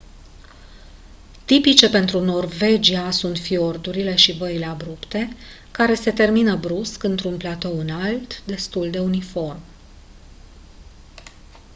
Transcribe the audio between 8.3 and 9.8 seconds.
destul de uniform